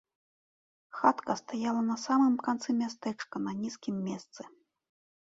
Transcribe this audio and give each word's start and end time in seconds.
Хатка 0.99 1.35
стаяла 1.41 1.83
на 1.91 1.97
самым 2.05 2.35
канцы 2.49 2.69
мястэчка 2.81 3.35
на 3.47 3.51
нізкім 3.63 4.05
месцы. 4.11 4.53